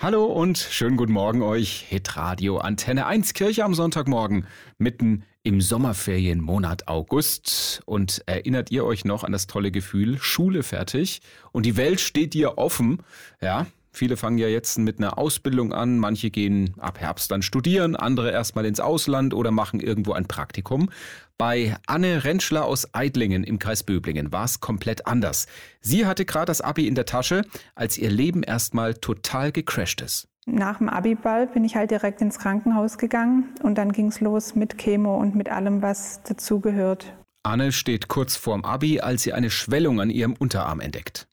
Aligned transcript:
Hallo 0.00 0.26
und 0.26 0.58
schönen 0.58 0.96
guten 0.96 1.10
Morgen 1.10 1.42
euch. 1.42 1.84
Hitradio 1.88 2.58
Antenne 2.58 3.06
1 3.06 3.34
Kirche 3.34 3.64
am 3.64 3.74
Sonntagmorgen 3.74 4.46
mitten 4.78 5.24
im 5.42 5.60
Sommerferienmonat 5.60 6.86
August. 6.86 7.82
Und 7.84 8.22
erinnert 8.26 8.70
ihr 8.70 8.84
euch 8.84 9.04
noch 9.04 9.24
an 9.24 9.32
das 9.32 9.48
tolle 9.48 9.72
Gefühl, 9.72 10.16
Schule 10.20 10.62
fertig 10.62 11.20
und 11.50 11.66
die 11.66 11.76
Welt 11.76 11.98
steht 11.98 12.34
dir 12.34 12.58
offen? 12.58 13.02
Ja, 13.40 13.66
Viele 13.90 14.16
fangen 14.16 14.38
ja 14.38 14.48
jetzt 14.48 14.78
mit 14.78 14.98
einer 14.98 15.18
Ausbildung 15.18 15.72
an, 15.72 15.98
manche 15.98 16.30
gehen 16.30 16.74
ab 16.78 17.00
Herbst 17.00 17.30
dann 17.30 17.42
studieren, 17.42 17.96
andere 17.96 18.30
erstmal 18.30 18.66
ins 18.66 18.80
Ausland 18.80 19.34
oder 19.34 19.50
machen 19.50 19.80
irgendwo 19.80 20.12
ein 20.12 20.26
Praktikum. 20.26 20.90
Bei 21.38 21.76
Anne 21.86 22.24
Rentschler 22.24 22.64
aus 22.64 22.94
Eidlingen 22.94 23.44
im 23.44 23.58
Kreis 23.58 23.82
Böblingen 23.84 24.32
war 24.32 24.44
es 24.44 24.60
komplett 24.60 25.06
anders. 25.06 25.46
Sie 25.80 26.04
hatte 26.04 26.24
gerade 26.24 26.46
das 26.46 26.60
Abi 26.60 26.88
in 26.88 26.94
der 26.94 27.06
Tasche, 27.06 27.42
als 27.74 27.96
ihr 27.96 28.10
Leben 28.10 28.42
erstmal 28.42 28.94
total 28.94 29.52
gecrashed 29.52 30.00
ist. 30.00 30.28
Nach 30.46 30.78
dem 30.78 30.88
Abiball 30.88 31.46
bin 31.46 31.64
ich 31.64 31.76
halt 31.76 31.90
direkt 31.90 32.22
ins 32.22 32.38
Krankenhaus 32.38 32.98
gegangen 32.98 33.50
und 33.62 33.76
dann 33.76 33.92
ging 33.92 34.08
es 34.08 34.20
los 34.20 34.54
mit 34.54 34.78
Chemo 34.78 35.16
und 35.16 35.34
mit 35.34 35.50
allem, 35.50 35.82
was 35.82 36.22
dazugehört. 36.22 37.12
Anne 37.42 37.70
steht 37.70 38.08
kurz 38.08 38.36
vorm 38.36 38.64
Abi, 38.64 39.00
als 39.00 39.22
sie 39.22 39.32
eine 39.32 39.50
Schwellung 39.50 40.00
an 40.00 40.10
ihrem 40.10 40.34
Unterarm 40.34 40.80
entdeckt. 40.80 41.27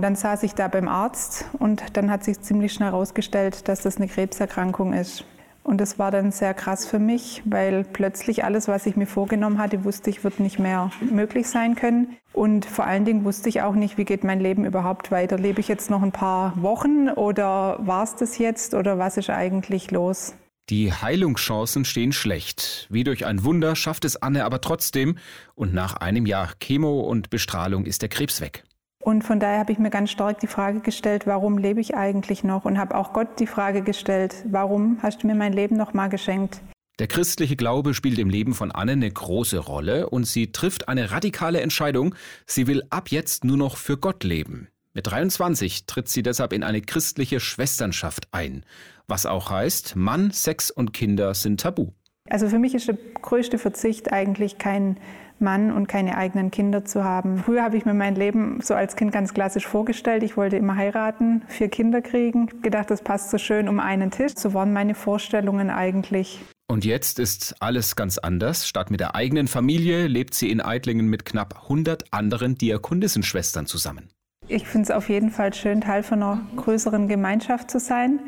Und 0.00 0.04
dann 0.04 0.16
saß 0.16 0.44
ich 0.44 0.54
da 0.54 0.66
beim 0.66 0.88
Arzt 0.88 1.44
und 1.58 1.82
dann 1.92 2.10
hat 2.10 2.24
sich 2.24 2.40
ziemlich 2.40 2.72
schnell 2.72 2.88
herausgestellt, 2.88 3.68
dass 3.68 3.82
das 3.82 3.98
eine 3.98 4.08
Krebserkrankung 4.08 4.94
ist. 4.94 5.26
Und 5.62 5.78
das 5.78 5.98
war 5.98 6.10
dann 6.10 6.32
sehr 6.32 6.54
krass 6.54 6.86
für 6.86 6.98
mich, 6.98 7.42
weil 7.44 7.84
plötzlich 7.84 8.42
alles, 8.42 8.66
was 8.66 8.86
ich 8.86 8.96
mir 8.96 9.04
vorgenommen 9.04 9.58
hatte, 9.58 9.84
wusste 9.84 10.08
ich, 10.08 10.24
wird 10.24 10.40
nicht 10.40 10.58
mehr 10.58 10.90
möglich 11.02 11.48
sein 11.48 11.74
können. 11.74 12.16
Und 12.32 12.64
vor 12.64 12.86
allen 12.86 13.04
Dingen 13.04 13.26
wusste 13.26 13.50
ich 13.50 13.60
auch 13.60 13.74
nicht, 13.74 13.98
wie 13.98 14.06
geht 14.06 14.24
mein 14.24 14.40
Leben 14.40 14.64
überhaupt 14.64 15.10
weiter. 15.10 15.36
Lebe 15.36 15.60
ich 15.60 15.68
jetzt 15.68 15.90
noch 15.90 16.00
ein 16.00 16.12
paar 16.12 16.54
Wochen 16.62 17.10
oder 17.10 17.76
war 17.80 18.04
es 18.04 18.16
das 18.16 18.38
jetzt 18.38 18.72
oder 18.72 18.96
was 18.96 19.18
ist 19.18 19.28
eigentlich 19.28 19.90
los? 19.90 20.32
Die 20.70 20.94
Heilungschancen 20.94 21.84
stehen 21.84 22.12
schlecht. 22.12 22.86
Wie 22.88 23.04
durch 23.04 23.26
ein 23.26 23.44
Wunder 23.44 23.76
schafft 23.76 24.06
es 24.06 24.16
Anne 24.16 24.46
aber 24.46 24.62
trotzdem 24.62 25.18
und 25.54 25.74
nach 25.74 25.92
einem 25.92 26.24
Jahr 26.24 26.54
Chemo 26.58 27.00
und 27.00 27.28
Bestrahlung 27.28 27.84
ist 27.84 28.00
der 28.00 28.08
Krebs 28.08 28.40
weg. 28.40 28.64
Und 29.02 29.24
von 29.24 29.40
daher 29.40 29.58
habe 29.58 29.72
ich 29.72 29.78
mir 29.78 29.90
ganz 29.90 30.10
stark 30.10 30.40
die 30.40 30.46
Frage 30.46 30.80
gestellt, 30.80 31.26
warum 31.26 31.56
lebe 31.56 31.80
ich 31.80 31.96
eigentlich 31.96 32.44
noch? 32.44 32.66
Und 32.66 32.78
habe 32.78 32.94
auch 32.94 33.12
Gott 33.12 33.40
die 33.40 33.46
Frage 33.46 33.82
gestellt, 33.82 34.44
warum 34.44 34.98
hast 35.02 35.22
du 35.22 35.26
mir 35.26 35.34
mein 35.34 35.54
Leben 35.54 35.76
noch 35.76 35.94
mal 35.94 36.08
geschenkt? 36.08 36.60
Der 36.98 37.06
christliche 37.06 37.56
Glaube 37.56 37.94
spielt 37.94 38.18
im 38.18 38.28
Leben 38.28 38.52
von 38.52 38.70
Anne 38.70 38.92
eine 38.92 39.10
große 39.10 39.58
Rolle 39.58 40.10
und 40.10 40.24
sie 40.24 40.52
trifft 40.52 40.88
eine 40.88 41.10
radikale 41.10 41.62
Entscheidung. 41.62 42.14
Sie 42.44 42.66
will 42.66 42.82
ab 42.90 43.10
jetzt 43.10 43.42
nur 43.42 43.56
noch 43.56 43.78
für 43.78 43.96
Gott 43.96 44.22
leben. 44.22 44.68
Mit 44.92 45.06
23 45.06 45.86
tritt 45.86 46.08
sie 46.08 46.22
deshalb 46.22 46.52
in 46.52 46.62
eine 46.62 46.82
christliche 46.82 47.40
Schwesternschaft 47.40 48.28
ein, 48.32 48.66
was 49.06 49.24
auch 49.24 49.48
heißt, 49.48 49.96
Mann, 49.96 50.30
Sex 50.30 50.70
und 50.70 50.92
Kinder 50.92 51.32
sind 51.32 51.60
tabu. 51.60 51.92
Also 52.30 52.48
für 52.48 52.58
mich 52.58 52.74
ist 52.74 52.88
der 52.88 52.96
größte 53.20 53.58
Verzicht 53.58 54.12
eigentlich 54.12 54.56
kein 54.56 54.96
Mann 55.40 55.72
und 55.72 55.88
keine 55.88 56.16
eigenen 56.16 56.50
Kinder 56.50 56.84
zu 56.84 57.02
haben. 57.02 57.38
Früher 57.38 57.62
habe 57.62 57.76
ich 57.76 57.84
mir 57.84 57.94
mein 57.94 58.14
Leben 58.14 58.60
so 58.62 58.74
als 58.74 58.94
Kind 58.94 59.10
ganz 59.10 59.34
klassisch 59.34 59.66
vorgestellt. 59.66 60.22
Ich 60.22 60.36
wollte 60.36 60.56
immer 60.56 60.76
heiraten, 60.76 61.42
vier 61.48 61.68
Kinder 61.68 62.02
kriegen, 62.02 62.62
gedacht, 62.62 62.90
das 62.90 63.02
passt 63.02 63.30
so 63.30 63.38
schön 63.38 63.68
um 63.68 63.80
einen 63.80 64.10
Tisch. 64.10 64.32
So 64.36 64.54
waren 64.54 64.72
meine 64.72 64.94
Vorstellungen 64.94 65.70
eigentlich. 65.70 66.40
Und 66.70 66.84
jetzt 66.84 67.18
ist 67.18 67.56
alles 67.58 67.96
ganz 67.96 68.18
anders. 68.18 68.68
Statt 68.68 68.92
mit 68.92 69.00
der 69.00 69.16
eigenen 69.16 69.48
Familie 69.48 70.06
lebt 70.06 70.34
sie 70.34 70.50
in 70.52 70.60
Eitlingen 70.60 71.08
mit 71.08 71.24
knapp 71.24 71.62
100 71.64 72.12
anderen 72.12 72.56
Diakonissenschwestern 72.56 73.66
zusammen. 73.66 74.08
Ich 74.46 74.68
finde 74.68 74.84
es 74.84 74.90
auf 74.90 75.08
jeden 75.08 75.30
Fall 75.30 75.52
schön, 75.52 75.80
Teil 75.80 76.04
von 76.04 76.22
einer 76.22 76.40
größeren 76.56 77.08
Gemeinschaft 77.08 77.70
zu 77.70 77.80
sein. 77.80 78.20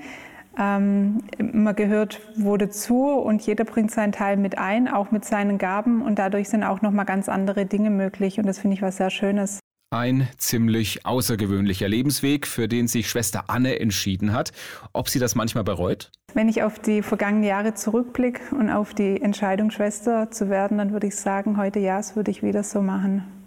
Ähm, 0.58 1.22
man 1.38 1.74
gehört 1.74 2.20
wo 2.36 2.56
dazu 2.56 3.08
und 3.08 3.42
jeder 3.42 3.64
bringt 3.64 3.90
seinen 3.90 4.12
Teil 4.12 4.36
mit 4.36 4.58
ein, 4.58 4.88
auch 4.88 5.10
mit 5.10 5.24
seinen 5.24 5.58
Gaben 5.58 6.02
und 6.02 6.18
dadurch 6.18 6.48
sind 6.48 6.62
auch 6.62 6.82
noch 6.82 6.90
mal 6.90 7.04
ganz 7.04 7.28
andere 7.28 7.66
Dinge 7.66 7.90
möglich 7.90 8.38
und 8.38 8.46
das 8.46 8.58
finde 8.58 8.76
ich 8.76 8.82
was 8.82 8.98
sehr 8.98 9.10
Schönes. 9.10 9.60
Ein 9.92 10.26
ziemlich 10.38 11.04
außergewöhnlicher 11.04 11.86
Lebensweg, 11.86 12.46
für 12.46 12.66
den 12.66 12.88
sich 12.88 13.10
Schwester 13.10 13.44
Anne 13.48 13.78
entschieden 13.78 14.32
hat. 14.32 14.52
Ob 14.94 15.10
sie 15.10 15.18
das 15.18 15.34
manchmal 15.34 15.64
bereut? 15.64 16.10
Wenn 16.32 16.48
ich 16.48 16.62
auf 16.62 16.78
die 16.78 17.02
vergangenen 17.02 17.44
Jahre 17.44 17.74
zurückblicke 17.74 18.54
und 18.54 18.70
auf 18.70 18.94
die 18.94 19.20
Entscheidung, 19.20 19.70
Schwester 19.70 20.30
zu 20.30 20.48
werden, 20.48 20.78
dann 20.78 20.92
würde 20.92 21.08
ich 21.08 21.16
sagen, 21.16 21.58
heute 21.58 21.78
ja, 21.78 21.98
das 21.98 22.16
würde 22.16 22.30
ich 22.30 22.42
wieder 22.42 22.62
so 22.62 22.80
machen. 22.80 23.41